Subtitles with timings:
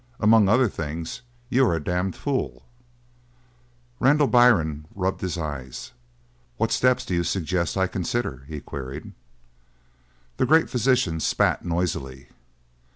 [0.19, 2.65] "Among other things you are a damned fool."
[3.99, 5.91] Randall Byrne here rubbed his eyes.
[6.57, 9.13] "What steps do you suggest that I consider?" he queried.
[10.37, 12.29] The great physician spat noisily.